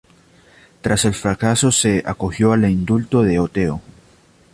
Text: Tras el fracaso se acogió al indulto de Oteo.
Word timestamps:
Tras 0.81 1.05
el 1.05 1.13
fracaso 1.13 1.71
se 1.71 2.01
acogió 2.07 2.53
al 2.53 2.67
indulto 2.67 3.21
de 3.21 3.37
Oteo. 3.37 3.81